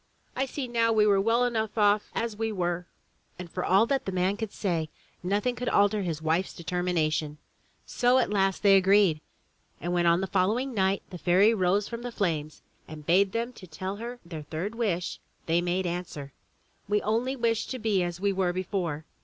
[0.35, 2.87] I see now we were well enough off as we were!"
[3.37, 4.89] And for all that the man could say,
[5.21, 7.37] nothing could alter his wife's determination.
[7.85, 9.21] So at last they agreed,
[9.79, 13.53] and when on the following night the Fairy rose from the flames and bade them
[13.53, 16.33] tell her their third wish, they made answer:
[16.89, 19.05] "We wish only to be as we were before."